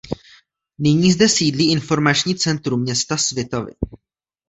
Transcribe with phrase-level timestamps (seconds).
[0.79, 3.71] Nyní zde sídlí Informační centrum města Svitavy.